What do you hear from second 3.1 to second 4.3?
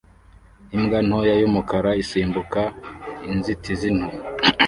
inzitizi nto